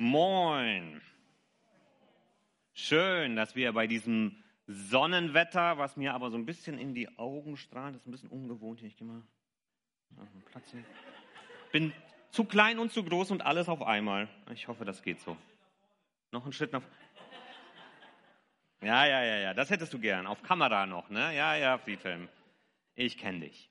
[0.00, 1.02] Moin.
[2.72, 7.58] Schön, dass wir bei diesem Sonnenwetter, was mir aber so ein bisschen in die Augen
[7.58, 8.88] strahlt, ist ein bisschen ungewohnt hier.
[8.88, 9.20] Ich gehe mal
[10.46, 10.82] Platz hier.
[11.70, 11.92] Bin
[12.30, 14.26] zu klein und zu groß und alles auf einmal.
[14.54, 15.36] Ich hoffe, das geht so.
[16.32, 16.82] Noch einen Schritt nach.
[18.80, 20.26] Ja, ja, ja, ja, das hättest du gern.
[20.26, 21.36] Auf Kamera noch, ne?
[21.36, 22.30] Ja, ja, Friedhelm.
[22.94, 23.68] Ich kenne dich.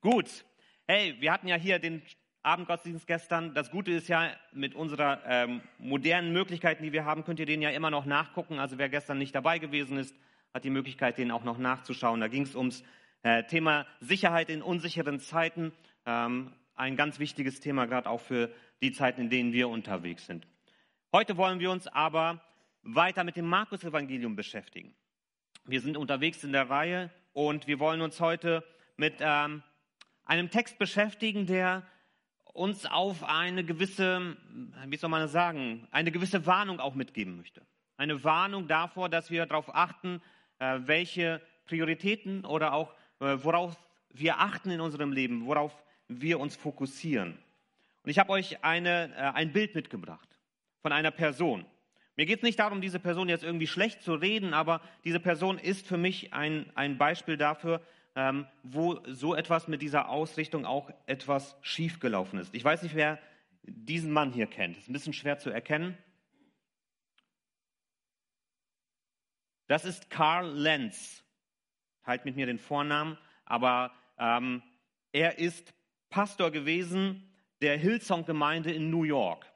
[0.00, 0.44] Gut.
[0.88, 2.02] Hey, wir hatten ja hier den
[2.42, 3.54] Abendgottesdienst gestern.
[3.54, 7.62] Das Gute ist ja, mit unserer ähm, modernen Möglichkeiten, die wir haben, könnt ihr den
[7.62, 8.58] ja immer noch nachgucken.
[8.58, 10.14] Also wer gestern nicht dabei gewesen ist,
[10.54, 12.20] hat die Möglichkeit, den auch noch nachzuschauen.
[12.20, 12.84] Da ging es ums
[13.22, 15.72] äh, Thema Sicherheit in unsicheren Zeiten.
[16.06, 20.46] Ähm, ein ganz wichtiges Thema, gerade auch für die Zeiten, in denen wir unterwegs sind.
[21.12, 22.40] Heute wollen wir uns aber
[22.82, 24.94] weiter mit dem Markus-Evangelium beschäftigen.
[25.64, 28.64] Wir sind unterwegs in der Reihe und wir wollen uns heute
[28.96, 29.62] mit ähm,
[30.24, 31.86] einem Text beschäftigen, der
[32.52, 34.36] uns auf eine gewisse,
[34.86, 37.62] wie soll man das sagen, eine gewisse Warnung auch mitgeben möchte.
[37.96, 40.20] Eine Warnung davor, dass wir darauf achten,
[40.58, 43.76] äh, welche Prioritäten oder auch äh, worauf
[44.10, 45.72] wir achten in unserem Leben, worauf
[46.08, 47.38] wir uns fokussieren.
[48.02, 50.28] Und ich habe euch eine, äh, ein Bild mitgebracht
[50.80, 51.64] von einer Person.
[52.16, 55.58] Mir geht es nicht darum, diese Person jetzt irgendwie schlecht zu reden, aber diese Person
[55.58, 57.80] ist für mich ein, ein Beispiel dafür,
[58.62, 62.54] wo so etwas mit dieser Ausrichtung auch etwas schiefgelaufen ist.
[62.54, 63.18] Ich weiß nicht, wer
[63.62, 64.76] diesen Mann hier kennt.
[64.76, 65.96] Ist ein bisschen schwer zu erkennen.
[69.68, 71.22] Das ist Karl Lenz.
[72.04, 74.62] Teilt mit mir den Vornamen, aber ähm,
[75.12, 75.74] er ist
[76.08, 79.46] Pastor gewesen der Hillsong-Gemeinde in New York.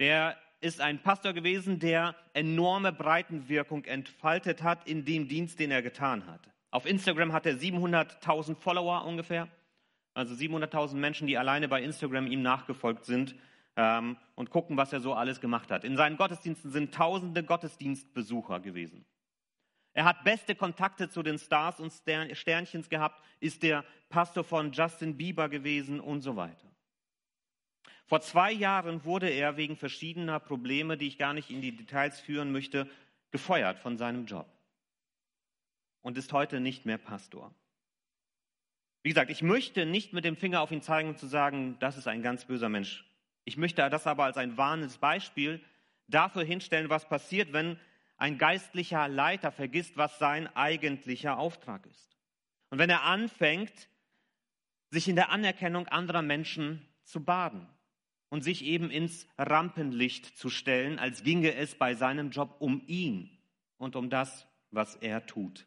[0.00, 5.82] Der ist ein Pastor gewesen, der enorme Breitenwirkung entfaltet hat in dem Dienst, den er
[5.82, 6.50] getan hat.
[6.70, 9.48] Auf Instagram hat er 700.000 Follower ungefähr,
[10.14, 13.34] also 700.000 Menschen, die alleine bei Instagram ihm nachgefolgt sind
[13.76, 15.84] ähm, und gucken, was er so alles gemacht hat.
[15.84, 19.04] In seinen Gottesdiensten sind tausende Gottesdienstbesucher gewesen.
[19.92, 25.16] Er hat beste Kontakte zu den Stars und Sternchens gehabt, ist der Pastor von Justin
[25.16, 26.68] Bieber gewesen und so weiter.
[28.06, 32.20] Vor zwei Jahren wurde er wegen verschiedener Probleme, die ich gar nicht in die Details
[32.20, 32.88] führen möchte,
[33.32, 34.46] gefeuert von seinem Job
[36.02, 37.54] und ist heute nicht mehr Pastor.
[39.02, 41.96] Wie gesagt, ich möchte nicht mit dem Finger auf ihn zeigen und zu sagen, das
[41.96, 43.04] ist ein ganz böser Mensch.
[43.44, 45.60] Ich möchte das aber als ein warnendes Beispiel
[46.06, 47.78] dafür hinstellen, was passiert, wenn
[48.18, 52.16] ein geistlicher Leiter vergisst, was sein eigentlicher Auftrag ist.
[52.68, 53.88] Und wenn er anfängt,
[54.90, 57.66] sich in der Anerkennung anderer Menschen zu baden
[58.28, 63.30] und sich eben ins Rampenlicht zu stellen, als ginge es bei seinem Job um ihn
[63.78, 65.66] und um das, was er tut.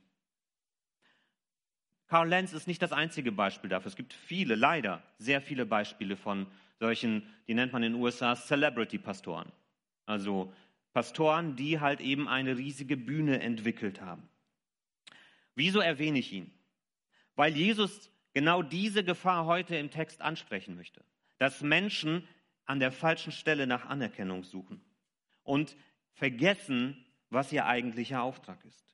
[2.13, 3.87] Karl Lenz ist nicht das einzige Beispiel dafür.
[3.87, 6.45] Es gibt viele, leider sehr viele Beispiele von
[6.79, 9.51] solchen, die nennt man in den USA Celebrity-Pastoren.
[10.05, 10.53] Also
[10.93, 14.29] Pastoren, die halt eben eine riesige Bühne entwickelt haben.
[15.55, 16.51] Wieso erwähne ich ihn?
[17.35, 21.03] Weil Jesus genau diese Gefahr heute im Text ansprechen möchte.
[21.39, 22.27] Dass Menschen
[22.65, 24.85] an der falschen Stelle nach Anerkennung suchen
[25.41, 25.75] und
[26.11, 28.92] vergessen, was ihr eigentlicher Auftrag ist.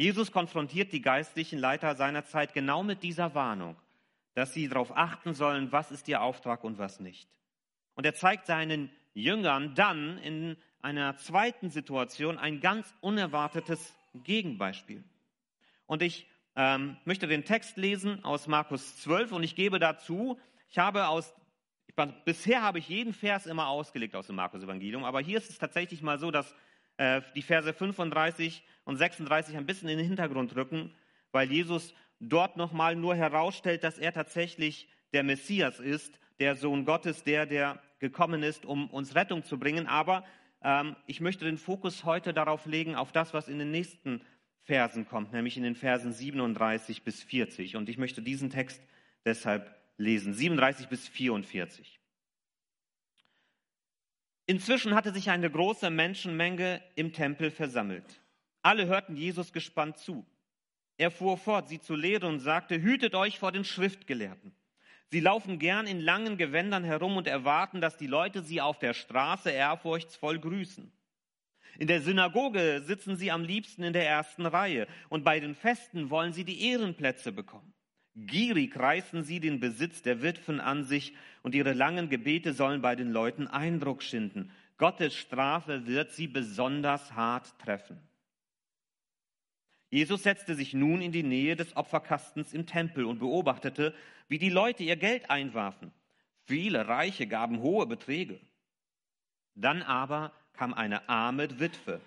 [0.00, 3.76] Jesus konfrontiert die geistlichen Leiter seiner Zeit genau mit dieser Warnung,
[4.32, 7.28] dass sie darauf achten sollen, was ist ihr Auftrag und was nicht.
[7.96, 13.94] Und er zeigt seinen Jüngern dann in einer zweiten Situation ein ganz unerwartetes
[14.24, 15.04] Gegenbeispiel.
[15.84, 20.40] Und ich ähm, möchte den Text lesen aus Markus 12 und ich gebe dazu,
[20.70, 21.34] ich habe aus,
[21.88, 21.94] ich,
[22.24, 26.00] bisher habe ich jeden Vers immer ausgelegt aus dem Markus-Evangelium, aber hier ist es tatsächlich
[26.00, 26.54] mal so, dass
[26.96, 30.92] äh, die Verse 35 und 36 ein bisschen in den Hintergrund rücken,
[31.30, 37.22] weil Jesus dort nochmal nur herausstellt, dass er tatsächlich der Messias ist, der Sohn Gottes,
[37.22, 39.86] der, der gekommen ist, um uns Rettung zu bringen.
[39.86, 40.24] Aber
[40.60, 44.22] ähm, ich möchte den Fokus heute darauf legen, auf das, was in den nächsten
[44.62, 47.76] Versen kommt, nämlich in den Versen 37 bis 40.
[47.76, 48.82] Und ich möchte diesen Text
[49.24, 52.00] deshalb lesen, 37 bis 44.
[54.46, 58.20] Inzwischen hatte sich eine große Menschenmenge im Tempel versammelt.
[58.62, 60.26] Alle hörten Jesus gespannt zu.
[60.96, 64.52] Er fuhr fort, sie zu lehren und sagte, hütet euch vor den Schriftgelehrten.
[65.06, 68.94] Sie laufen gern in langen Gewändern herum und erwarten, dass die Leute sie auf der
[68.94, 70.92] Straße ehrfurchtsvoll grüßen.
[71.78, 76.10] In der Synagoge sitzen sie am liebsten in der ersten Reihe und bei den Festen
[76.10, 77.72] wollen sie die Ehrenplätze bekommen.
[78.14, 82.94] Gierig reißen sie den Besitz der Witwen an sich und ihre langen Gebete sollen bei
[82.94, 84.50] den Leuten Eindruck schinden.
[84.76, 87.98] Gottes Strafe wird sie besonders hart treffen.
[89.90, 93.92] Jesus setzte sich nun in die Nähe des Opferkastens im Tempel und beobachtete,
[94.28, 95.92] wie die Leute ihr Geld einwarfen.
[96.44, 98.40] Viele Reiche gaben hohe Beträge.
[99.56, 102.00] Dann aber kam eine arme Witwe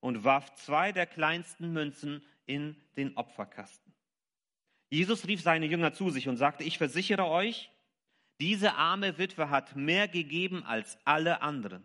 [0.00, 3.92] und warf zwei der kleinsten Münzen in den Opferkasten.
[4.90, 7.70] Jesus rief seine Jünger zu sich und sagte, ich versichere euch,
[8.40, 11.82] diese arme Witwe hat mehr gegeben als alle anderen.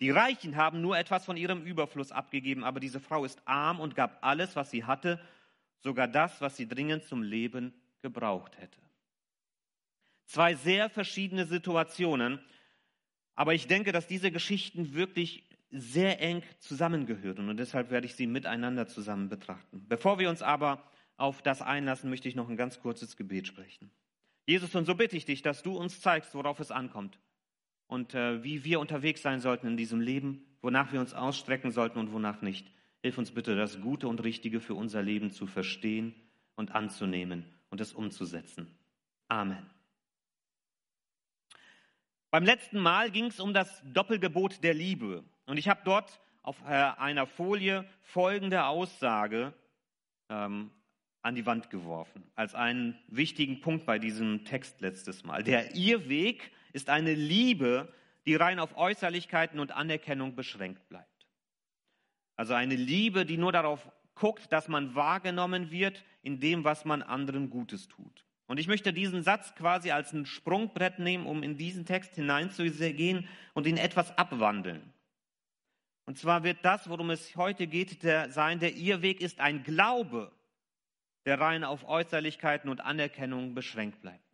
[0.00, 3.94] Die Reichen haben nur etwas von ihrem Überfluss abgegeben, aber diese Frau ist arm und
[3.94, 5.20] gab alles, was sie hatte,
[5.80, 8.80] sogar das, was sie dringend zum Leben gebraucht hätte.
[10.24, 12.40] Zwei sehr verschiedene Situationen,
[13.34, 18.26] aber ich denke, dass diese Geschichten wirklich sehr eng zusammengehören und deshalb werde ich sie
[18.26, 19.84] miteinander zusammen betrachten.
[19.86, 20.82] Bevor wir uns aber
[21.16, 23.90] auf das einlassen, möchte ich noch ein ganz kurzes Gebet sprechen.
[24.46, 27.18] Jesus, und so bitte ich dich, dass du uns zeigst, worauf es ankommt
[27.90, 31.98] und äh, wie wir unterwegs sein sollten in diesem Leben, wonach wir uns ausstrecken sollten
[31.98, 32.70] und wonach nicht.
[33.02, 36.14] Hilf uns bitte, das Gute und Richtige für unser Leben zu verstehen
[36.54, 38.72] und anzunehmen und es umzusetzen.
[39.26, 39.68] Amen.
[42.30, 45.24] Beim letzten Mal ging es um das Doppelgebot der Liebe.
[45.46, 49.52] Und ich habe dort auf äh, einer Folie folgende Aussage
[50.28, 50.70] ähm,
[51.22, 55.42] an die Wand geworfen, als einen wichtigen Punkt bei diesem Text letztes Mal.
[55.42, 57.92] Der Irrweg ist eine Liebe,
[58.26, 61.26] die rein auf Äußerlichkeiten und Anerkennung beschränkt bleibt.
[62.36, 67.02] Also eine Liebe, die nur darauf guckt, dass man wahrgenommen wird in dem, was man
[67.02, 68.24] anderen Gutes tut.
[68.46, 73.28] Und ich möchte diesen Satz quasi als ein Sprungbrett nehmen, um in diesen Text hineinzugehen
[73.54, 74.92] und ihn etwas abwandeln.
[76.04, 80.32] Und zwar wird das, worum es heute geht, der, sein, der Irrweg ist ein Glaube,
[81.26, 84.29] der rein auf Äußerlichkeiten und Anerkennung beschränkt bleibt.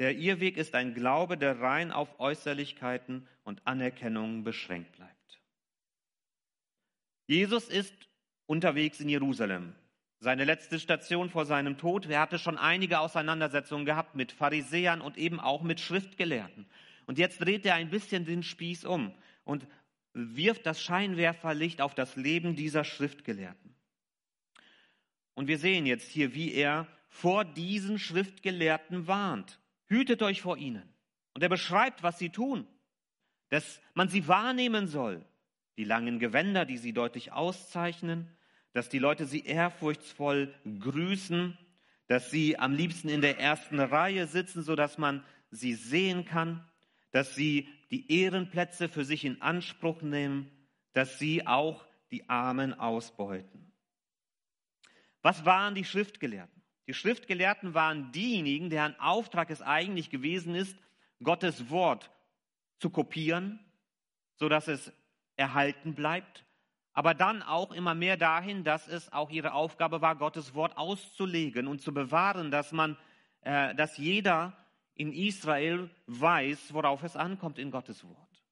[0.00, 5.42] Der Irrweg ist ein Glaube, der rein auf Äußerlichkeiten und Anerkennung beschränkt bleibt.
[7.26, 7.94] Jesus ist
[8.46, 9.74] unterwegs in Jerusalem.
[10.18, 12.06] Seine letzte Station vor seinem Tod.
[12.06, 16.66] Er hatte schon einige Auseinandersetzungen gehabt mit Pharisäern und eben auch mit Schriftgelehrten.
[17.04, 19.14] Und jetzt dreht er ein bisschen den Spieß um
[19.44, 19.66] und
[20.14, 23.74] wirft das Scheinwerferlicht auf das Leben dieser Schriftgelehrten.
[25.34, 29.60] Und wir sehen jetzt hier, wie er vor diesen Schriftgelehrten warnt.
[29.90, 30.88] Hütet euch vor ihnen.
[31.34, 32.66] Und er beschreibt, was sie tun,
[33.48, 35.24] dass man sie wahrnehmen soll.
[35.76, 38.28] Die langen Gewänder, die sie deutlich auszeichnen,
[38.72, 41.58] dass die Leute sie ehrfurchtsvoll grüßen,
[42.06, 46.64] dass sie am liebsten in der ersten Reihe sitzen, sodass man sie sehen kann,
[47.10, 50.50] dass sie die Ehrenplätze für sich in Anspruch nehmen,
[50.92, 53.72] dass sie auch die Armen ausbeuten.
[55.22, 56.59] Was waren die Schriftgelehrten?
[56.90, 60.76] Die Schriftgelehrten waren diejenigen, deren Auftrag es eigentlich gewesen ist,
[61.22, 62.10] Gottes Wort
[62.80, 63.60] zu kopieren,
[64.34, 64.92] sodass es
[65.36, 66.44] erhalten bleibt,
[66.92, 71.68] aber dann auch immer mehr dahin, dass es auch ihre Aufgabe war, Gottes Wort auszulegen
[71.68, 72.96] und zu bewahren, dass man,
[73.42, 74.56] äh, dass jeder
[74.94, 78.42] in Israel weiß, worauf es ankommt in Gottes Wort.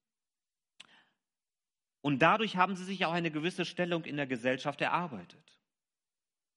[1.99, 5.59] Und dadurch haben sie sich auch eine gewisse Stellung in der Gesellschaft erarbeitet,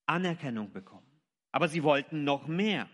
[0.07, 1.12] Anerkennung bekommen.
[1.53, 2.89] Aber sie wollten noch mehr.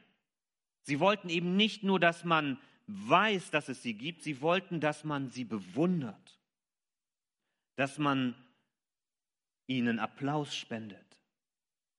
[0.82, 5.04] Sie wollten eben nicht nur, dass man weiß, dass es sie gibt, sie wollten, dass
[5.04, 6.38] man sie bewundert,
[7.76, 8.34] dass man
[9.66, 11.20] ihnen Applaus spendet,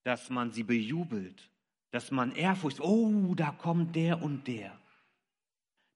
[0.04, 1.50] dass man sie bejubelt,
[1.92, 4.78] dass man Ehrfurcht, oh, da kommt der und der.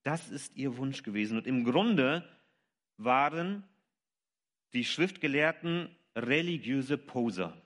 [0.04, 1.38] Das ist ihr Wunsch gewesen.
[1.38, 2.28] Und im Grunde
[2.98, 3.64] waren
[4.74, 7.60] die Schriftgelehrten religiöse Poser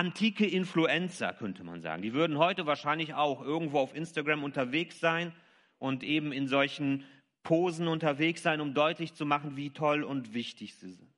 [0.00, 2.00] antike Influencer, könnte man sagen.
[2.00, 5.34] Die würden heute wahrscheinlich auch irgendwo auf Instagram unterwegs sein
[5.78, 7.04] und eben in solchen
[7.42, 11.12] Posen unterwegs sein, um deutlich zu machen, wie toll und wichtig sie sind.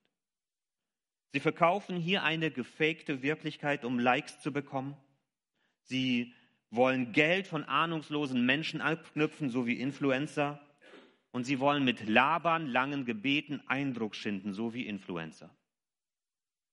[1.33, 4.97] Sie verkaufen hier eine gefakte Wirklichkeit, um Likes zu bekommen.
[5.85, 6.35] Sie
[6.71, 10.61] wollen Geld von ahnungslosen Menschen abknüpfen, so wie Influencer.
[11.31, 15.51] Und sie wollen mit Labern, langen Gebeten Eindruck schinden, so wie Influencer.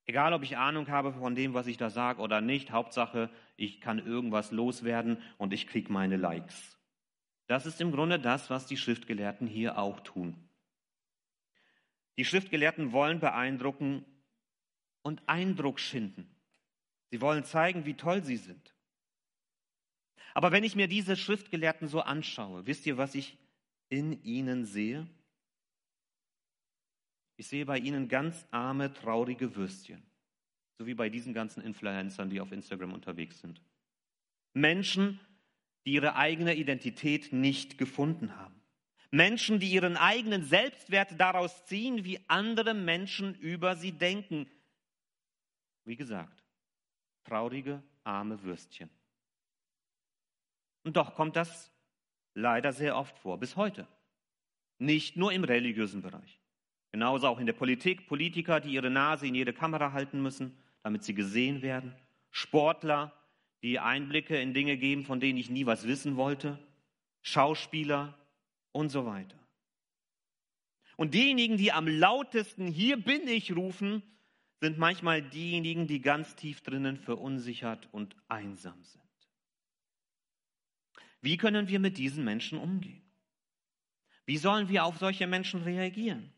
[0.09, 3.79] Egal, ob ich Ahnung habe von dem, was ich da sage oder nicht, Hauptsache, ich
[3.79, 6.79] kann irgendwas loswerden und ich kriege meine Likes.
[7.45, 10.35] Das ist im Grunde das, was die Schriftgelehrten hier auch tun.
[12.17, 14.03] Die Schriftgelehrten wollen beeindrucken
[15.03, 16.27] und Eindruck schinden.
[17.11, 18.73] Sie wollen zeigen, wie toll sie sind.
[20.33, 23.37] Aber wenn ich mir diese Schriftgelehrten so anschaue, wisst ihr, was ich
[23.89, 25.05] in ihnen sehe?
[27.39, 30.03] Ich sehe bei ihnen ganz arme, traurige Würstchen.
[30.77, 33.61] So wie bei diesen ganzen Influencern, die auf Instagram unterwegs sind.
[34.53, 35.21] Menschen,
[35.85, 38.61] die ihre eigene Identität nicht gefunden haben.
[39.09, 44.51] Menschen, die ihren eigenen Selbstwert daraus ziehen, wie andere Menschen über sie denken.
[45.85, 46.43] Wie gesagt,
[47.23, 48.89] traurige, arme Würstchen.
[50.83, 51.71] Und doch kommt das
[52.33, 53.87] leider sehr oft vor, bis heute.
[54.77, 56.38] Nicht nur im religiösen Bereich.
[56.91, 58.07] Genauso auch in der Politik.
[58.07, 61.93] Politiker, die ihre Nase in jede Kamera halten müssen, damit sie gesehen werden.
[62.31, 63.13] Sportler,
[63.61, 66.57] die Einblicke in Dinge geben, von denen ich nie was wissen wollte.
[67.21, 68.17] Schauspieler
[68.71, 69.37] und so weiter.
[70.95, 74.03] Und diejenigen, die am lautesten hier bin ich rufen,
[74.59, 79.03] sind manchmal diejenigen, die ganz tief drinnen verunsichert und einsam sind.
[81.21, 83.01] Wie können wir mit diesen Menschen umgehen?
[84.25, 86.33] Wie sollen wir auf solche Menschen reagieren?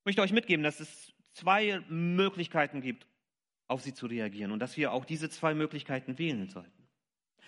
[0.00, 3.06] Ich möchte euch mitgeben, dass es zwei Möglichkeiten gibt,
[3.66, 6.88] auf sie zu reagieren und dass wir auch diese zwei Möglichkeiten wählen sollten.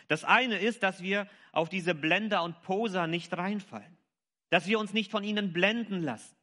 [0.08, 3.96] Das eine ist, dass wir auf diese Blender und Poser nicht reinfallen,
[4.50, 6.36] dass wir uns nicht von ihnen blenden lassen,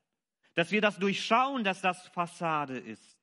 [0.55, 3.17] dass wir das durchschauen, dass das Fassade ist.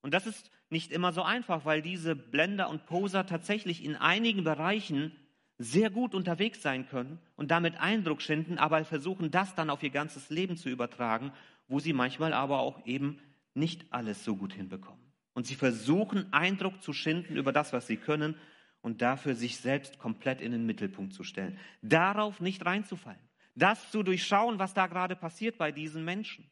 [0.00, 4.44] Und das ist nicht immer so einfach, weil diese Blender und Poser tatsächlich in einigen
[4.44, 5.14] Bereichen
[5.58, 9.90] sehr gut unterwegs sein können und damit Eindruck schinden, aber versuchen das dann auf ihr
[9.90, 11.32] ganzes Leben zu übertragen,
[11.68, 13.20] wo sie manchmal aber auch eben
[13.54, 15.12] nicht alles so gut hinbekommen.
[15.34, 18.34] Und sie versuchen Eindruck zu schinden über das, was sie können
[18.80, 21.58] und dafür sich selbst komplett in den Mittelpunkt zu stellen.
[21.82, 23.20] Darauf nicht reinzufallen.
[23.54, 26.50] Das zu durchschauen, was da gerade passiert bei diesen Menschen.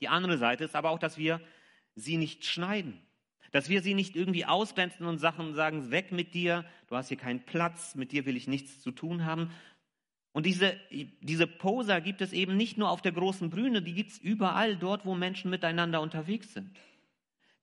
[0.00, 1.40] Die andere Seite ist aber auch, dass wir
[1.94, 3.00] sie nicht schneiden.
[3.52, 7.44] Dass wir sie nicht irgendwie ausgrenzen und sagen, weg mit dir, du hast hier keinen
[7.44, 9.50] Platz, mit dir will ich nichts zu tun haben.
[10.38, 10.76] Und diese,
[11.20, 14.76] diese Poser gibt es eben nicht nur auf der großen Bühne, die gibt es überall
[14.76, 16.70] dort, wo Menschen miteinander unterwegs sind.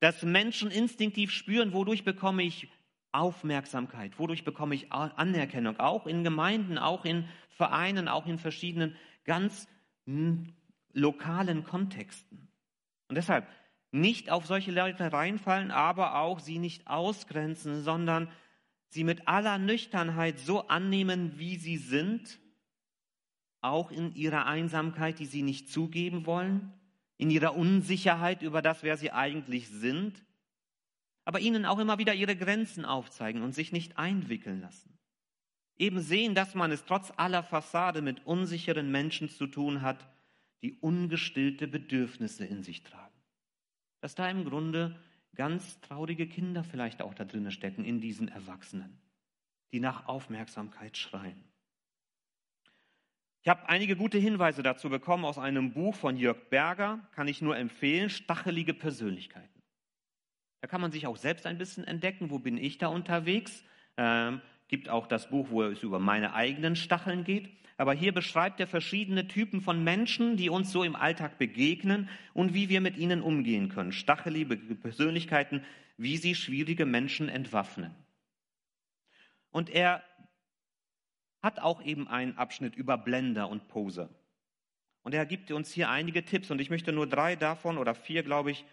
[0.00, 2.68] Dass Menschen instinktiv spüren, wodurch bekomme ich
[3.12, 9.68] Aufmerksamkeit, wodurch bekomme ich Anerkennung, auch in Gemeinden, auch in Vereinen, auch in verschiedenen ganz
[10.04, 10.52] hm,
[10.92, 12.46] lokalen Kontexten.
[13.08, 13.46] Und deshalb
[13.90, 18.30] nicht auf solche Leute reinfallen, aber auch sie nicht ausgrenzen, sondern
[18.90, 22.38] sie mit aller Nüchternheit so annehmen, wie sie sind,
[23.60, 26.72] auch in ihrer Einsamkeit, die sie nicht zugeben wollen,
[27.18, 30.24] in ihrer Unsicherheit über das, wer sie eigentlich sind,
[31.24, 34.98] aber ihnen auch immer wieder ihre Grenzen aufzeigen und sich nicht einwickeln lassen.
[35.76, 40.06] Eben sehen, dass man es trotz aller Fassade mit unsicheren Menschen zu tun hat,
[40.62, 43.06] die ungestillte Bedürfnisse in sich tragen
[44.00, 44.96] dass da im Grunde
[45.34, 49.00] ganz traurige Kinder vielleicht auch da drinnen stecken in diesen Erwachsenen,
[49.72, 51.42] die nach Aufmerksamkeit schreien.
[53.46, 57.40] Ich habe einige gute Hinweise dazu bekommen aus einem Buch von Jörg Berger, kann ich
[57.40, 59.62] nur empfehlen, Stachelige Persönlichkeiten.
[60.62, 63.62] Da kann man sich auch selbst ein bisschen entdecken, wo bin ich da unterwegs.
[63.98, 67.48] Ähm, gibt auch das Buch, wo es über meine eigenen Stacheln geht.
[67.76, 72.52] Aber hier beschreibt er verschiedene Typen von Menschen, die uns so im Alltag begegnen und
[72.52, 73.92] wie wir mit ihnen umgehen können.
[73.92, 75.64] Stachelige Persönlichkeiten,
[75.96, 77.94] wie sie schwierige Menschen entwaffnen.
[79.52, 80.02] Und er
[81.46, 84.10] hat auch eben einen Abschnitt über Blender und Poser.
[85.02, 88.24] Und er gibt uns hier einige Tipps und ich möchte nur drei davon oder vier,
[88.24, 88.64] glaube ich,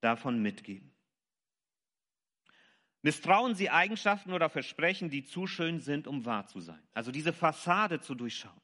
[0.00, 0.90] davon mitgeben.
[3.02, 6.82] Misstrauen Sie Eigenschaften oder Versprechen, die zu schön sind, um wahr zu sein.
[6.94, 8.60] Also diese Fassade zu durchschauen.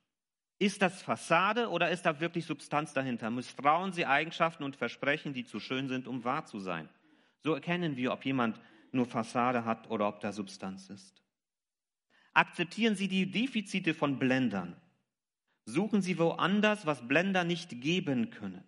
[0.59, 3.31] Ist das Fassade oder ist da wirklich Substanz dahinter?
[3.31, 6.89] Misstrauen Sie Eigenschaften und Versprechen, die zu schön sind, um wahr zu sein.
[7.45, 8.59] So erkennen wir, ob jemand
[8.93, 11.23] nur Fassade hat oder ob da Substanz ist.
[12.39, 14.77] Akzeptieren Sie die Defizite von Blendern.
[15.65, 18.63] Suchen Sie woanders, was Blender nicht geben können.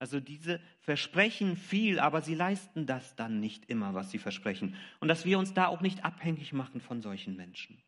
[0.00, 4.74] Also diese versprechen viel, aber sie leisten das dann nicht immer, was sie versprechen.
[4.98, 7.80] Und dass wir uns da auch nicht abhängig machen von solchen Menschen.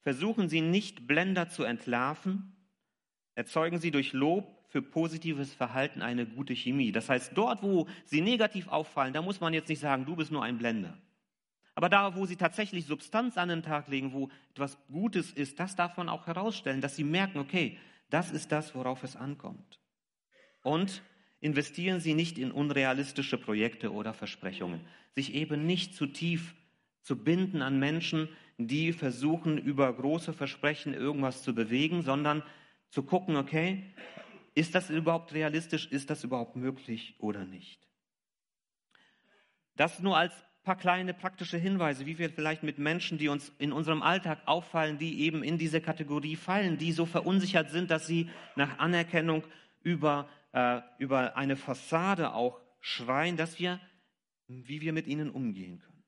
[0.00, 2.56] Versuchen Sie nicht Blender zu entlarven,
[3.36, 6.90] erzeugen Sie durch Lob für positives Verhalten eine gute Chemie.
[6.90, 10.32] Das heißt, dort, wo Sie negativ auffallen, da muss man jetzt nicht sagen, du bist
[10.32, 10.98] nur ein Blender.
[11.74, 15.74] Aber da, wo Sie tatsächlich Substanz an den Tag legen, wo etwas Gutes ist, das
[15.74, 17.78] darf man auch herausstellen, dass Sie merken, okay,
[18.10, 19.80] das ist das, worauf es ankommt.
[20.62, 21.02] Und
[21.40, 24.80] investieren Sie nicht in unrealistische Projekte oder Versprechungen.
[25.14, 26.54] Sich eben nicht zu tief
[27.02, 32.42] zu binden an Menschen, die versuchen, über große Versprechen irgendwas zu bewegen, sondern
[32.88, 33.82] zu gucken, okay,
[34.54, 35.86] ist das überhaupt realistisch?
[35.90, 37.88] Ist das überhaupt möglich oder nicht?
[39.76, 40.32] Das nur als
[40.64, 44.98] paar kleine praktische Hinweise, wie wir vielleicht mit Menschen, die uns in unserem Alltag auffallen,
[44.98, 49.44] die eben in diese Kategorie fallen, die so verunsichert sind, dass sie nach Anerkennung
[49.82, 53.80] über äh, über eine Fassade auch schreien, dass wir,
[54.46, 56.04] wie wir mit ihnen umgehen können.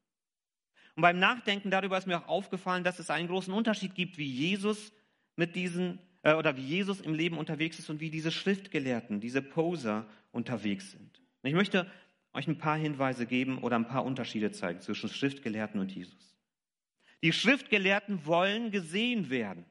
[0.95, 4.31] Und beim Nachdenken darüber ist mir auch aufgefallen, dass es einen großen Unterschied gibt, wie
[4.31, 4.93] Jesus
[5.35, 9.43] mit diesen äh, oder wie Jesus im Leben unterwegs ist und wie diese Schriftgelehrten, diese
[9.43, 11.21] Poser unterwegs sind.
[11.43, 11.91] Ich möchte
[12.37, 16.37] euch ein paar Hinweise geben oder ein paar Unterschiede zeigen zwischen Schriftgelehrten und Jesus.
[17.23, 19.65] Die Schriftgelehrten wollen gesehen werden.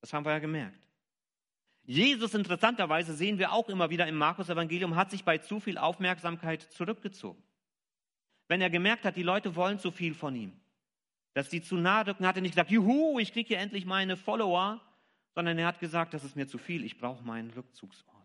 [0.00, 0.78] Das haben wir ja gemerkt.
[1.84, 6.62] Jesus, interessanterweise, sehen wir auch immer wieder im Markus-Evangelium, hat sich bei zu viel Aufmerksamkeit
[6.62, 7.42] zurückgezogen.
[8.46, 10.52] Wenn er gemerkt hat, die Leute wollen zu viel von ihm,
[11.32, 14.18] dass die zu nahe rücken, hat er nicht gesagt, juhu, ich kriege hier endlich meine
[14.18, 14.82] Follower,
[15.34, 18.17] sondern er hat gesagt, das ist mir zu viel, ich brauche meinen Rückzugsort.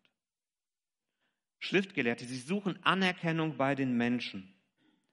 [1.63, 4.53] Schriftgelehrte, sie suchen Anerkennung bei den Menschen.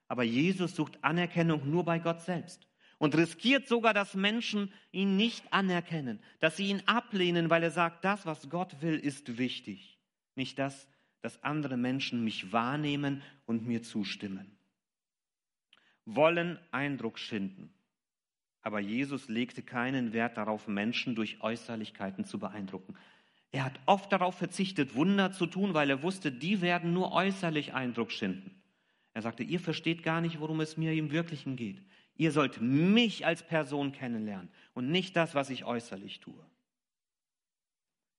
[0.08, 2.66] Aber Jesus sucht Anerkennung nur bei Gott selbst
[2.98, 8.04] und riskiert sogar, dass Menschen ihn nicht anerkennen, dass sie ihn ablehnen, weil er sagt,
[8.04, 10.00] das, was Gott will, ist wichtig.
[10.34, 10.88] Nicht das,
[11.20, 14.58] dass andere Menschen mich wahrnehmen und mir zustimmen.
[16.04, 17.72] Wollen Eindruck schinden.
[18.60, 22.96] Aber Jesus legte keinen Wert darauf, Menschen durch Äußerlichkeiten zu beeindrucken.
[23.52, 27.74] Er hat oft darauf verzichtet, Wunder zu tun, weil er wusste, die werden nur äußerlich
[27.74, 28.62] Eindruck schinden.
[29.12, 31.82] Er sagte, ihr versteht gar nicht, worum es mir im Wirklichen geht.
[32.16, 36.44] Ihr sollt mich als Person kennenlernen und nicht das, was ich äußerlich tue.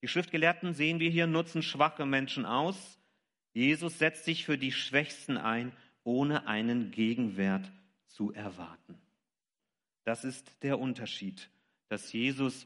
[0.01, 2.99] Die Schriftgelehrten sehen wir hier, nutzen schwache Menschen aus.
[3.53, 5.71] Jesus setzt sich für die Schwächsten ein,
[6.03, 7.71] ohne einen Gegenwert
[8.07, 8.97] zu erwarten.
[10.03, 11.49] Das ist der Unterschied,
[11.87, 12.65] dass Jesus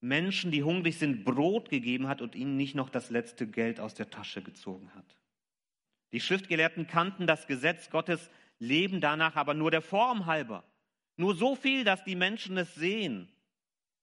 [0.00, 3.94] Menschen, die hungrig sind, Brot gegeben hat und ihnen nicht noch das letzte Geld aus
[3.94, 5.16] der Tasche gezogen hat.
[6.12, 10.64] Die Schriftgelehrten kannten das Gesetz Gottes, leben danach aber nur der Form halber.
[11.16, 13.28] Nur so viel, dass die Menschen es sehen.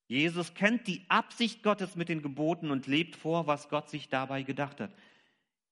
[0.06, 4.42] Jesus kennt die Absicht Gottes mit den Geboten und lebt vor, was Gott sich dabei
[4.42, 4.94] gedacht hat.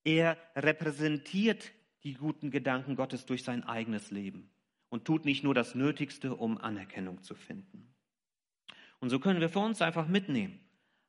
[0.05, 1.73] Er repräsentiert
[2.05, 4.51] die guten Gedanken Gottes durch sein eigenes Leben
[4.89, 7.96] und tut nicht nur das Nötigste, um Anerkennung zu finden.
[9.01, 10.61] Und so können wir für uns einfach mitnehmen.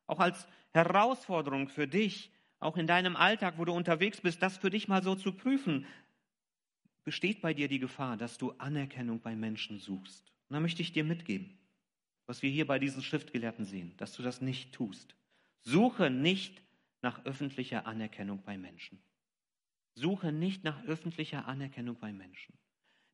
[0.06, 2.30] Auch als Herausforderung für dich,
[2.60, 5.86] auch in deinem Alltag, wo du unterwegs bist, das für dich mal so zu prüfen.
[7.04, 10.32] Besteht bei dir die Gefahr, dass du Anerkennung bei Menschen suchst?
[10.48, 11.58] Und da möchte ich dir mitgeben,
[12.26, 15.14] was wir hier bei diesen Schriftgelehrten sehen, dass du das nicht tust.
[15.62, 16.62] Suche nicht
[17.02, 18.98] nach öffentlicher Anerkennung bei Menschen.
[19.94, 22.54] Suche nicht nach öffentlicher Anerkennung bei Menschen.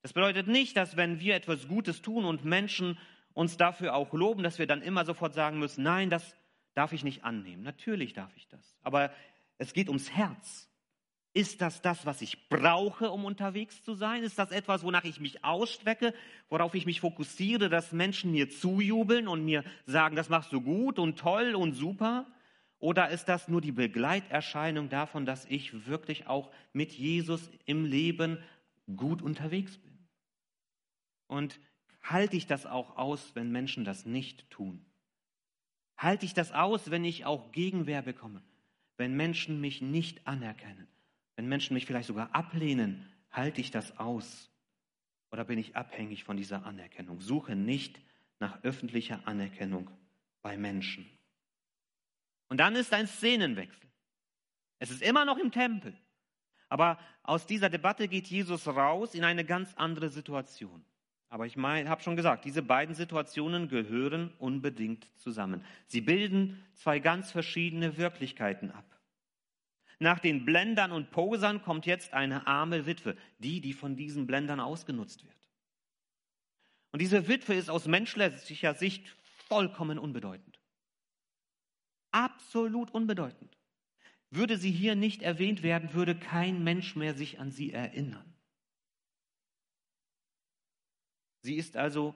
[0.02, 2.98] Das bedeutet nicht, dass wenn wir etwas Gutes tun und Menschen
[3.34, 6.34] uns dafür auch loben, dass wir dann immer sofort sagen müssen, nein, das
[6.74, 7.62] darf ich nicht annehmen.
[7.62, 8.76] Natürlich darf ich das.
[8.82, 9.12] Aber
[9.58, 10.68] es geht ums Herz.
[11.32, 14.22] Ist das das, was ich brauche, um unterwegs zu sein?
[14.22, 16.14] Ist das etwas, wonach ich mich ausstrecke,
[16.48, 21.00] worauf ich mich fokussiere, dass Menschen mir zujubeln und mir sagen, das machst du gut
[21.00, 22.26] und toll und super?
[22.78, 28.38] Oder ist das nur die Begleiterscheinung davon, dass ich wirklich auch mit Jesus im Leben
[28.94, 29.98] gut unterwegs bin?
[31.26, 31.58] Und
[32.04, 34.84] Halte ich das auch aus, wenn Menschen das nicht tun?
[35.96, 38.42] Halte ich das aus, wenn ich auch Gegenwehr bekomme?
[38.98, 40.86] Wenn Menschen mich nicht anerkennen?
[41.34, 43.10] Wenn Menschen mich vielleicht sogar ablehnen?
[43.30, 44.50] Halte ich das aus?
[45.32, 47.20] Oder bin ich abhängig von dieser Anerkennung?
[47.20, 47.98] Suche nicht
[48.38, 49.90] nach öffentlicher Anerkennung
[50.42, 51.08] bei Menschen.
[52.48, 53.90] Und dann ist ein Szenenwechsel.
[54.78, 55.96] Es ist immer noch im Tempel.
[56.68, 60.84] Aber aus dieser Debatte geht Jesus raus in eine ganz andere Situation.
[61.34, 65.64] Aber ich habe schon gesagt, diese beiden Situationen gehören unbedingt zusammen.
[65.88, 68.84] Sie bilden zwei ganz verschiedene Wirklichkeiten ab.
[69.98, 74.60] Nach den Blendern und Posern kommt jetzt eine arme Witwe, die, die von diesen Blendern
[74.60, 75.48] ausgenutzt wird.
[76.92, 79.04] Und diese Witwe ist aus menschlicher Sicht
[79.48, 80.60] vollkommen unbedeutend.
[82.12, 83.58] Absolut unbedeutend.
[84.30, 88.33] Würde sie hier nicht erwähnt werden, würde kein Mensch mehr sich an sie erinnern.
[91.44, 92.14] Sie ist also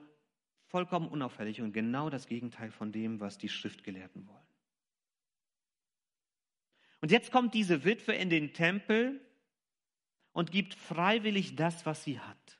[0.65, 4.47] vollkommen unauffällig und genau das Gegenteil von dem, was die Schriftgelehrten wollen.
[6.99, 9.21] Und jetzt kommt diese Witwe in den Tempel
[10.31, 12.59] und gibt freiwillig das, was sie hat.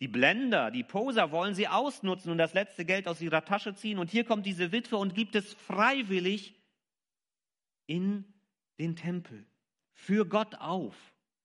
[0.00, 4.00] Die Blender, die Poser wollen sie ausnutzen und das letzte Geld aus ihrer Tasche ziehen.
[4.00, 6.56] Und hier kommt diese Witwe und gibt es freiwillig
[7.86, 8.24] in
[8.80, 9.46] den Tempel,
[9.92, 10.96] für Gott auf.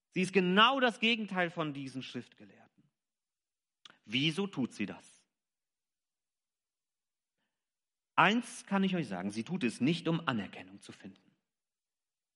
[0.10, 2.62] Sie ist genau das Gegenteil von diesen Schriftgelehrten.
[4.06, 5.24] Wieso tut sie das?
[8.16, 11.32] Eins kann ich euch sagen, sie tut es nicht, um Anerkennung zu finden.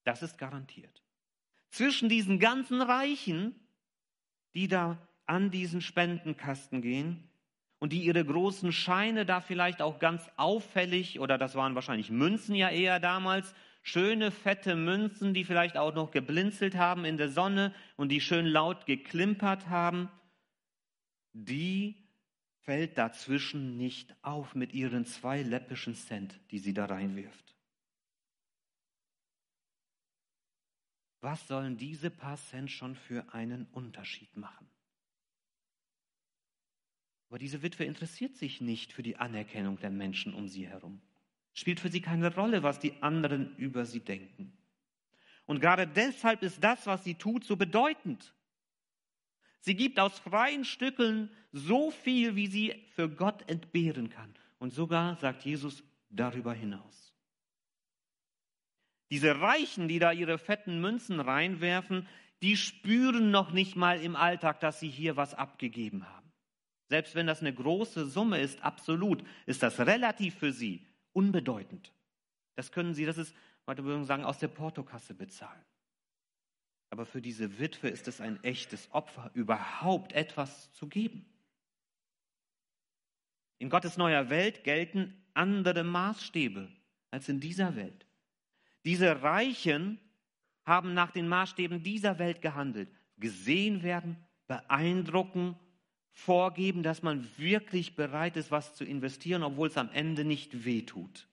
[0.03, 1.03] Das ist garantiert.
[1.69, 3.55] Zwischen diesen ganzen Reichen,
[4.55, 7.29] die da an diesen Spendenkasten gehen
[7.79, 12.55] und die ihre großen Scheine da vielleicht auch ganz auffällig, oder das waren wahrscheinlich Münzen
[12.55, 13.53] ja eher damals,
[13.83, 18.45] schöne fette Münzen, die vielleicht auch noch geblinzelt haben in der Sonne und die schön
[18.47, 20.09] laut geklimpert haben,
[21.45, 21.95] die
[22.61, 27.55] fällt dazwischen nicht auf mit ihren zwei läppischen Cent, die sie da reinwirft.
[31.21, 34.67] Was sollen diese paar Cent schon für einen Unterschied machen?
[37.29, 41.01] Aber diese Witwe interessiert sich nicht für die Anerkennung der Menschen um sie herum.
[41.53, 44.57] Spielt für sie keine Rolle, was die anderen über sie denken.
[45.45, 48.33] Und gerade deshalb ist das, was sie tut, so bedeutend.
[49.67, 54.33] Sie gibt aus freien Stücken so viel, wie sie für Gott entbehren kann.
[54.59, 57.13] Und sogar, sagt Jesus, darüber hinaus.
[59.11, 62.07] Diese Reichen, die da ihre fetten Münzen reinwerfen,
[62.41, 66.31] die spüren noch nicht mal im Alltag, dass sie hier was abgegeben haben.
[66.87, 71.91] Selbst wenn das eine große Summe ist, absolut, ist das relativ für sie unbedeutend.
[72.55, 73.35] Das können sie, das ist,
[73.67, 75.65] heute würde man sagen, aus der Portokasse bezahlen.
[76.89, 81.25] Aber für diese Witwe ist es ein echtes Opfer, überhaupt etwas zu geben.
[83.59, 86.69] In Gottes neuer Welt gelten andere Maßstäbe
[87.11, 88.05] als in dieser Welt.
[88.85, 89.99] Diese Reichen
[90.63, 92.89] haben nach den Maßstäben dieser Welt gehandelt.
[93.17, 95.57] Gesehen werden, beeindrucken,
[96.11, 101.27] vorgeben, dass man wirklich bereit ist, was zu investieren, obwohl es am Ende nicht wehtut.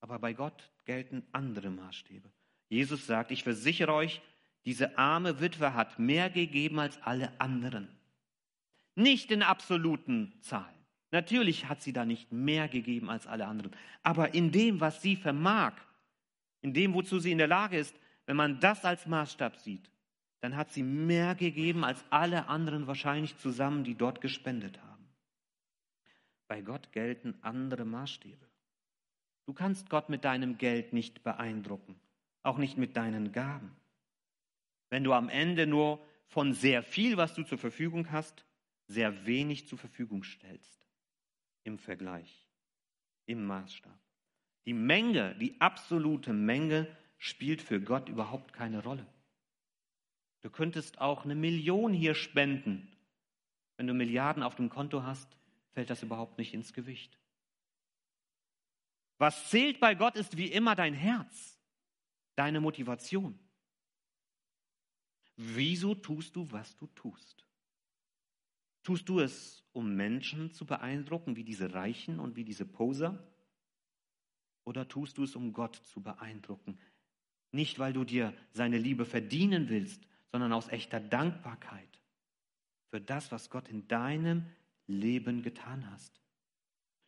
[0.00, 2.30] Aber bei Gott gelten andere Maßstäbe.
[2.74, 4.20] Jesus sagt, ich versichere euch,
[4.64, 7.88] diese arme Witwe hat mehr gegeben als alle anderen.
[8.96, 10.74] Nicht in absoluten Zahlen.
[11.12, 13.70] Natürlich hat sie da nicht mehr gegeben als alle anderen.
[14.02, 15.74] Aber in dem, was sie vermag,
[16.62, 17.94] in dem, wozu sie in der Lage ist,
[18.26, 19.88] wenn man das als Maßstab sieht,
[20.40, 25.08] dann hat sie mehr gegeben als alle anderen wahrscheinlich zusammen, die dort gespendet haben.
[26.48, 28.46] Bei Gott gelten andere Maßstäbe.
[29.46, 32.00] Du kannst Gott mit deinem Geld nicht beeindrucken
[32.44, 33.74] auch nicht mit deinen Gaben.
[34.90, 38.44] Wenn du am Ende nur von sehr viel, was du zur Verfügung hast,
[38.86, 40.86] sehr wenig zur Verfügung stellst
[41.64, 42.46] im Vergleich,
[43.26, 43.98] im Maßstab.
[44.66, 46.86] Die Menge, die absolute Menge
[47.18, 49.06] spielt für Gott überhaupt keine Rolle.
[50.42, 52.92] Du könntest auch eine Million hier spenden.
[53.76, 55.36] Wenn du Milliarden auf dem Konto hast,
[55.72, 57.18] fällt das überhaupt nicht ins Gewicht.
[59.16, 61.53] Was zählt bei Gott ist wie immer dein Herz
[62.36, 63.38] deine Motivation?
[65.36, 67.46] Wieso tust du, was du tust?
[68.82, 73.26] Tust du es, um Menschen zu beeindrucken, wie diese Reichen und wie diese Poser?
[74.64, 76.78] Oder tust du es, um Gott zu beeindrucken?
[77.50, 82.00] Nicht, weil du dir seine Liebe verdienen willst, sondern aus echter Dankbarkeit
[82.90, 84.46] für das, was Gott in deinem
[84.86, 86.20] Leben getan hast.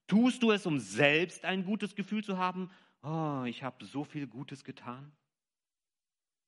[0.06, 2.70] Tust du es, um selbst ein gutes Gefühl zu haben
[3.06, 5.12] oh, ich habe so viel Gutes getan?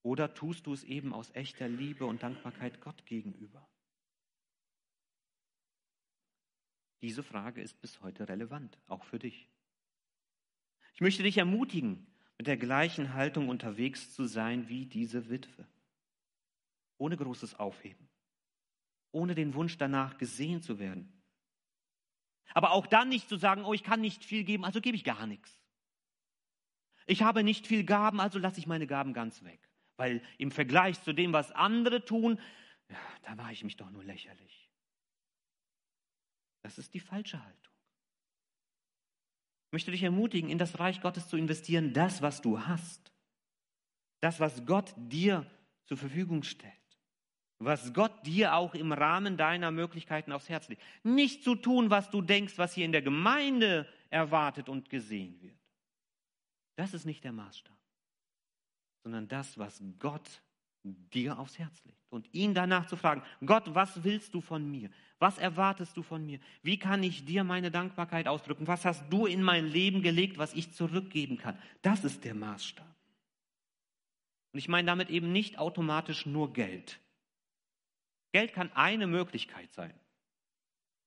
[0.02, 3.68] Oder tust du es eben aus echter Liebe und Dankbarkeit Gott gegenüber?
[7.02, 9.48] Diese Frage ist bis heute relevant, auch für dich.
[10.94, 12.06] Ich möchte dich ermutigen,
[12.38, 15.66] mit der gleichen Haltung unterwegs zu sein wie diese Witwe.
[16.96, 18.08] Ohne großes Aufheben.
[19.12, 21.12] Ohne den Wunsch danach gesehen zu werden.
[22.54, 25.04] Aber auch dann nicht zu sagen, oh, ich kann nicht viel geben, also gebe ich
[25.04, 25.60] gar nichts.
[27.08, 29.58] Ich habe nicht viel Gaben, also lasse ich meine Gaben ganz weg.
[29.96, 32.38] Weil im Vergleich zu dem, was andere tun,
[32.90, 34.68] ja, da war ich mich doch nur lächerlich.
[36.62, 37.72] Das ist die falsche Haltung.
[39.68, 43.10] Ich möchte dich ermutigen, in das Reich Gottes zu investieren, das, was du hast.
[44.20, 45.50] Das, was Gott dir
[45.86, 46.74] zur Verfügung stellt.
[47.58, 50.82] Was Gott dir auch im Rahmen deiner Möglichkeiten aufs Herz legt.
[51.04, 55.58] Nicht zu tun, was du denkst, was hier in der Gemeinde erwartet und gesehen wird.
[56.78, 57.76] Das ist nicht der Maßstab,
[59.02, 60.40] sondern das, was Gott
[60.84, 61.98] dir aufs Herz legt.
[62.08, 64.88] Und ihn danach zu fragen, Gott, was willst du von mir?
[65.18, 66.38] Was erwartest du von mir?
[66.62, 68.68] Wie kann ich dir meine Dankbarkeit ausdrücken?
[68.68, 71.60] Was hast du in mein Leben gelegt, was ich zurückgeben kann?
[71.82, 72.86] Das ist der Maßstab.
[74.52, 77.00] Und ich meine damit eben nicht automatisch nur Geld.
[78.30, 79.94] Geld kann eine Möglichkeit sein.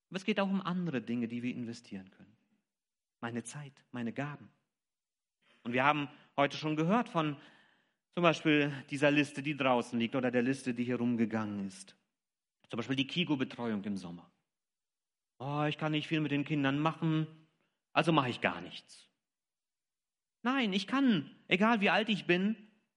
[0.09, 2.35] Aber es geht auch um andere Dinge, die wir investieren können.
[3.21, 4.49] Meine Zeit, meine Gaben.
[5.63, 7.37] Und wir haben heute schon gehört von
[8.13, 11.95] zum Beispiel dieser Liste, die draußen liegt oder der Liste, die hier rumgegangen ist.
[12.69, 14.29] Zum Beispiel die Kigo-Betreuung im Sommer.
[15.39, 17.27] Oh, ich kann nicht viel mit den Kindern machen,
[17.93, 19.09] also mache ich gar nichts.
[20.43, 22.55] Nein, ich kann, egal wie alt ich bin,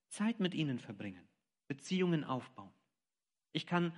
[0.09, 1.27] Zeit mit ihnen verbringen,
[1.68, 2.72] Beziehungen aufbauen.
[3.53, 3.92] Ich kann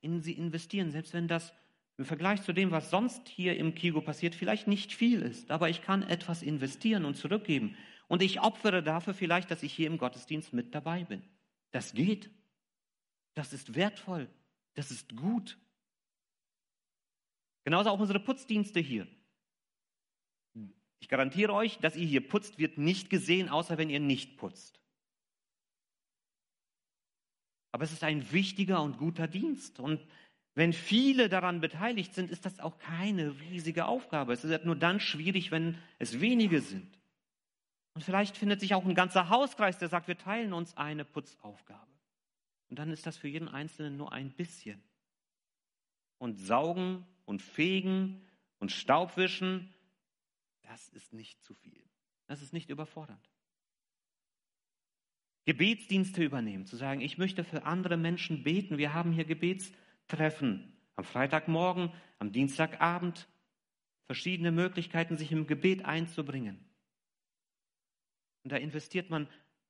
[0.00, 1.52] in sie investieren, selbst wenn das
[1.98, 5.68] im Vergleich zu dem, was sonst hier im Kigo passiert, vielleicht nicht viel ist, aber
[5.68, 7.76] ich kann etwas investieren und zurückgeben.
[8.08, 11.22] Und ich opfere dafür vielleicht, dass ich hier im Gottesdienst mit dabei bin.
[11.70, 12.30] Das geht.
[13.34, 14.28] Das ist wertvoll.
[14.74, 15.58] Das ist gut.
[17.64, 19.06] Genauso auch unsere Putzdienste hier.
[20.98, 24.80] Ich garantiere euch, dass ihr hier putzt, wird nicht gesehen, außer wenn ihr nicht putzt.
[27.72, 29.80] Aber es ist ein wichtiger und guter Dienst.
[29.80, 30.06] Und
[30.54, 34.32] wenn viele daran beteiligt sind, ist das auch keine riesige Aufgabe.
[34.32, 36.98] Es ist nur dann schwierig, wenn es wenige sind.
[37.94, 41.90] Und vielleicht findet sich auch ein ganzer Hauskreis, der sagt, wir teilen uns eine Putzaufgabe.
[42.68, 44.82] Und dann ist das für jeden Einzelnen nur ein bisschen.
[46.18, 48.26] Und saugen und fegen
[48.58, 49.72] und Staubwischen,
[50.62, 51.82] das ist nicht zu viel.
[52.26, 53.28] Das ist nicht überfordernd.
[55.44, 58.78] Gebetsdienste übernehmen, zu sagen, ich möchte für andere Menschen beten.
[58.78, 59.24] Wir haben hier
[60.12, 63.28] Gebetstreffen am Freitagmorgen, am Dienstagabend,
[64.06, 66.62] verschiedene Möglichkeiten, sich im Gebet einzubringen.
[68.44, 69.26] Und da investiert man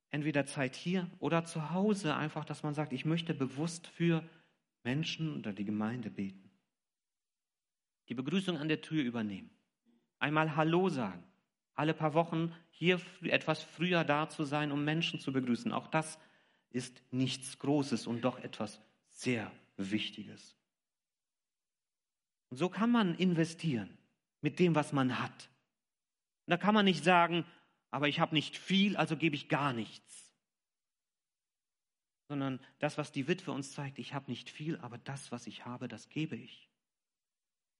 [0.09, 4.23] entweder Zeit hier oder zu Hause, einfach, dass man sagt, ich möchte bewusst für
[4.83, 6.51] Menschen oder die Gemeinde beten.
[8.09, 9.49] Die Begrüßung an der Tür übernehmen.
[10.19, 11.23] Einmal Hallo sagen.
[11.73, 15.71] Alle paar Wochen hier etwas früher da zu sein, um Menschen zu begrüßen.
[15.71, 16.19] Auch das
[16.69, 20.55] ist nichts Großes und doch etwas sehr Wichtiges.
[22.49, 23.97] Und so kann man investieren
[24.41, 25.49] mit dem, was man hat.
[26.45, 27.45] Und da kann man nicht sagen,
[27.89, 30.31] aber ich habe nicht viel, also gebe ich gar nichts.
[32.27, 35.65] Sondern das, was die Witwe uns zeigt, ich habe nicht viel, aber das, was ich
[35.65, 36.69] habe, das gebe ich.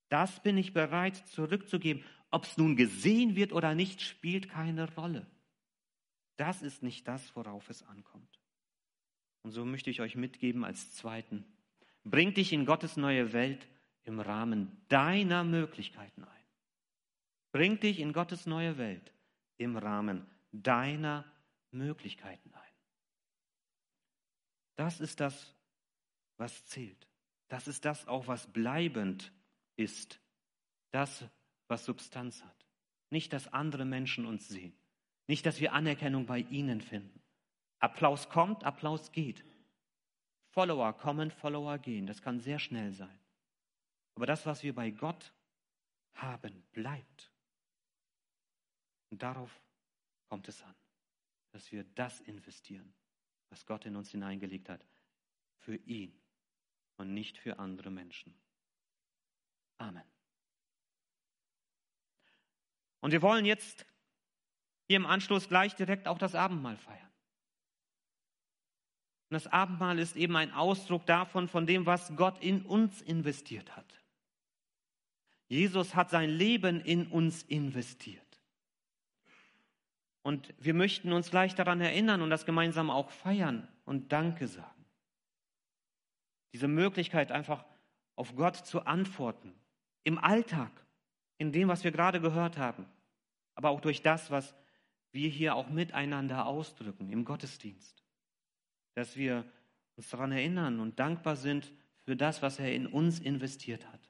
[0.10, 2.04] Das bin ich bereit zurückzugeben.
[2.30, 5.28] Ob es nun gesehen wird oder nicht, spielt keine Rolle.
[6.38, 8.40] Das ist nicht das, worauf es ankommt.
[9.44, 11.46] Und so möchte ich euch mitgeben als zweiten.
[12.04, 13.68] Bring dich in Gottes neue Welt
[14.04, 16.30] im Rahmen deiner Möglichkeiten ein.
[17.52, 19.14] Bring dich in Gottes neue Welt
[19.58, 21.26] im Rahmen deiner
[21.72, 22.74] Möglichkeiten ein.
[24.76, 25.56] Das ist das,
[26.38, 27.08] was zählt.
[27.48, 29.32] Das ist das auch, was bleibend
[29.76, 30.20] ist.
[30.92, 31.24] Das,
[31.68, 32.66] was Substanz hat.
[33.10, 34.74] Nicht, dass andere Menschen uns sehen.
[35.28, 37.22] Nicht, dass wir Anerkennung bei ihnen finden.
[37.80, 39.44] Applaus kommt, Applaus geht.
[40.54, 42.06] Follower kommen, Follower gehen.
[42.06, 43.20] Das kann sehr schnell sein.
[44.14, 45.34] Aber das, was wir bei Gott
[46.14, 47.32] haben, bleibt.
[49.10, 49.60] Und darauf
[50.30, 50.76] kommt es an,
[51.52, 52.94] dass wir das investieren,
[53.50, 54.86] was Gott in uns hineingelegt hat,
[55.58, 56.16] für ihn
[56.98, 58.36] und nicht für andere Menschen.
[59.80, 60.04] Amen.
[63.00, 63.88] Und wir wollen jetzt
[64.88, 67.13] hier im Anschluss gleich direkt auch das Abendmahl feiern.
[69.34, 73.76] Und das Abendmahl ist eben ein Ausdruck davon, von dem, was Gott in uns investiert
[73.76, 74.00] hat.
[75.48, 78.22] Jesus hat sein Leben in uns investiert.
[80.22, 84.86] Und wir möchten uns gleich daran erinnern und das gemeinsam auch feiern und Danke sagen.
[86.54, 87.66] Diese Möglichkeit einfach
[88.16, 89.52] auf Gott zu antworten,
[90.04, 90.70] im Alltag,
[91.40, 92.86] in dem, was wir gerade gehört haben,
[93.56, 94.54] aber auch durch das, was
[95.12, 98.03] wir hier auch miteinander ausdrücken im Gottesdienst.
[98.96, 99.46] Dass wir
[99.96, 101.72] uns daran erinnern und dankbar sind
[102.06, 104.10] für das, was er in uns investiert hat.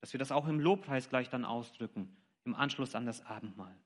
[0.00, 3.76] Dass wir das auch im Lobpreis gleich dann ausdrücken, im Anschluss an das Abendmahl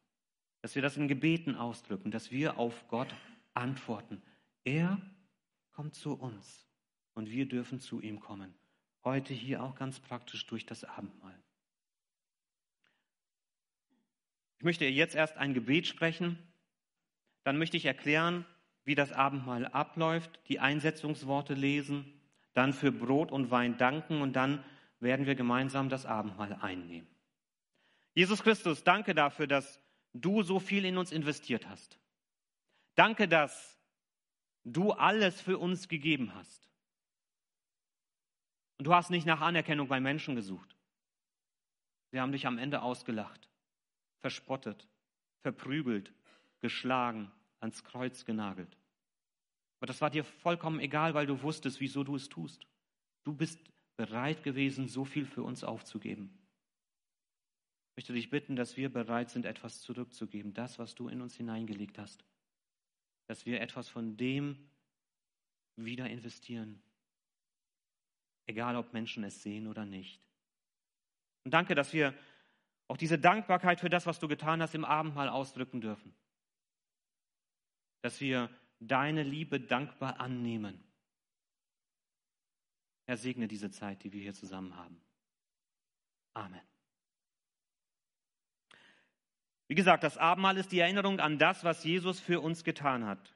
[0.63, 3.15] dass wir das in Gebeten ausdrücken, dass wir auf Gott
[3.55, 4.23] antworten.
[4.65, 5.01] Er
[5.73, 6.67] kommt zu uns
[7.15, 8.55] und wir dürfen zu ihm kommen.
[9.03, 11.39] Heute hier auch ganz praktisch durch das Abendmahl.
[14.59, 16.39] Ich möchte jetzt erst ein Gebet sprechen,
[17.45, 18.45] dann möchte ich erklären,
[18.85, 22.21] wie das Abendmahl abläuft, die Einsetzungsworte lesen,
[22.55, 24.65] dann für Brot und Wein danken und dann
[24.99, 27.09] werden wir gemeinsam das Abendmahl einnehmen.
[28.15, 29.81] Jesus Christus, danke dafür, dass
[30.13, 31.99] du so viel in uns investiert hast.
[32.95, 33.79] Danke, dass
[34.65, 36.69] du alles für uns gegeben hast.
[38.79, 40.77] Und du hast nicht nach Anerkennung bei Menschen gesucht.
[42.11, 43.49] Sie haben dich am Ende ausgelacht,
[44.19, 44.89] verspottet,
[45.43, 46.13] verprügelt,
[46.61, 48.77] geschlagen, ans Kreuz genagelt.
[49.79, 52.67] Aber das war dir vollkommen egal, weil du wusstest, wieso du es tust.
[53.25, 53.59] Du bist
[53.97, 56.39] bereit gewesen, so viel für uns aufzugeben.
[57.91, 61.37] Ich möchte dich bitten, dass wir bereit sind, etwas zurückzugeben, das, was du in uns
[61.37, 62.25] hineingelegt hast.
[63.27, 64.71] Dass wir etwas von dem
[65.77, 66.83] wieder investieren.
[68.47, 70.21] Egal, ob Menschen es sehen oder nicht.
[71.45, 72.15] Und danke, dass wir
[72.89, 76.15] auch diese Dankbarkeit für das, was du getan hast, im Abendmahl ausdrücken dürfen.
[78.03, 80.83] Dass wir deine Liebe dankbar annehmen.
[83.07, 85.01] Herr, segne diese Zeit, die wir hier zusammen haben.
[86.35, 86.61] Amen.
[89.69, 93.35] Wie gesagt, das Abendmahl ist die Erinnerung an das, was Jesus für uns getan hat.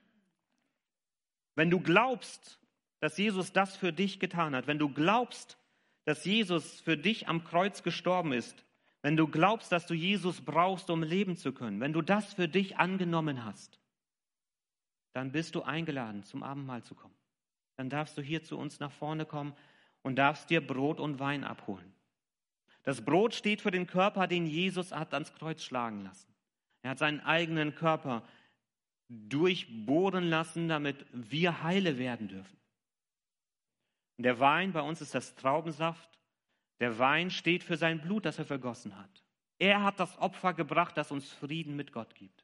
[1.55, 2.59] Wenn du glaubst,
[3.01, 5.59] dass Jesus das für dich getan hat, wenn du glaubst,
[6.05, 8.65] dass Jesus für dich am Kreuz gestorben ist,
[9.03, 12.49] wenn du glaubst, dass du Jesus brauchst, um leben zu können, wenn du das für
[12.49, 13.79] dich angenommen hast,
[15.15, 17.15] dann bist du eingeladen, zum Abendmahl zu kommen.
[17.77, 19.55] Dann darfst du hier zu uns nach vorne kommen
[20.03, 21.95] und darfst dir Brot und Wein abholen.
[22.83, 26.35] Das Brot steht für den Körper, den Jesus hat ans Kreuz schlagen lassen.
[26.83, 28.23] Er hat seinen eigenen Körper
[29.09, 32.59] durchbohren lassen, damit wir heile werden dürfen.
[34.19, 36.19] Und der Wein, bei uns ist das Traubensaft.
[36.81, 39.25] Der Wein steht für sein Blut, das er vergossen hat.
[39.59, 42.44] Er hat das Opfer gebracht, das uns Frieden mit Gott gibt.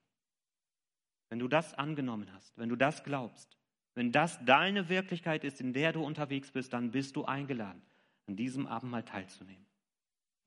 [1.30, 3.56] Wenn du das angenommen hast, wenn du das glaubst,
[3.94, 7.82] wenn das deine Wirklichkeit ist, in der du unterwegs bist, dann bist du eingeladen,
[8.26, 9.66] an diesem Abendmahl teilzunehmen.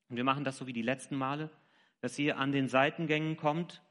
[0.09, 1.49] Und wir machen das so wie die letzten Male,
[2.01, 3.81] dass ihr an den Seitengängen kommt,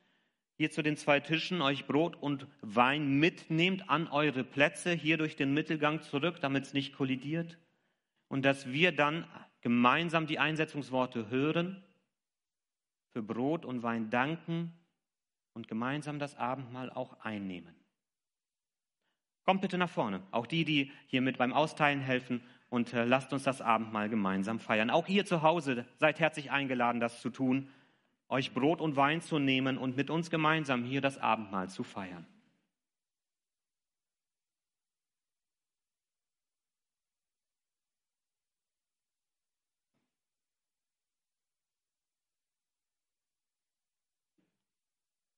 [0.59, 5.35] hier zu den zwei Tischen euch Brot und Wein mitnehmt an eure Plätze, hier durch
[5.35, 7.59] den Mittelgang zurück, damit es nicht kollidiert.
[8.29, 9.27] Und dass wir dann
[9.63, 11.83] gemeinsam die Einsetzungsworte hören,
[13.13, 14.73] für Brot und Wein danken
[15.55, 17.75] und gemeinsam das Abendmahl auch einnehmen.
[19.45, 23.33] Kommt bitte nach vorne, auch die, die hier mit beim Austeilen helfen und äh, lasst
[23.33, 24.91] uns das Abendmahl gemeinsam feiern.
[24.91, 27.69] Auch ihr zu Hause seid herzlich eingeladen, das zu tun,
[28.29, 32.27] euch Brot und Wein zu nehmen und mit uns gemeinsam hier das Abendmahl zu feiern.